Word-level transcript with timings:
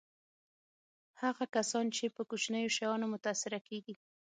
هغه 1.21 1.45
کسان 1.55 1.85
چې 1.95 2.05
په 2.15 2.21
کوچنیو 2.29 2.73
شیانو 2.75 3.05
متأثره 3.13 3.59
کېږي. 3.67 3.95